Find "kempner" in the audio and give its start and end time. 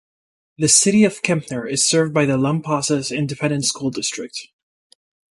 1.21-1.69